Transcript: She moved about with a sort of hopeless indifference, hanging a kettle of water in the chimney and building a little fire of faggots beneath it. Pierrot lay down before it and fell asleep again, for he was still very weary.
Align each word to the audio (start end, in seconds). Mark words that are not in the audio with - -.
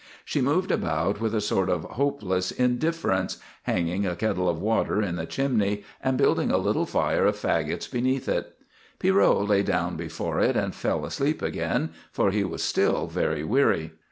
She 0.25 0.41
moved 0.41 0.71
about 0.71 1.21
with 1.21 1.35
a 1.35 1.39
sort 1.41 1.69
of 1.69 1.83
hopeless 1.83 2.49
indifference, 2.49 3.37
hanging 3.61 4.03
a 4.03 4.15
kettle 4.15 4.49
of 4.49 4.59
water 4.59 4.99
in 4.99 5.15
the 5.15 5.27
chimney 5.27 5.83
and 6.03 6.17
building 6.17 6.49
a 6.49 6.57
little 6.57 6.87
fire 6.87 7.27
of 7.27 7.35
faggots 7.37 7.85
beneath 7.87 8.27
it. 8.27 8.57
Pierrot 8.97 9.47
lay 9.47 9.61
down 9.61 9.97
before 9.97 10.39
it 10.39 10.55
and 10.57 10.73
fell 10.73 11.05
asleep 11.05 11.43
again, 11.43 11.91
for 12.11 12.31
he 12.31 12.43
was 12.43 12.63
still 12.63 13.05
very 13.05 13.43
weary. 13.43 13.91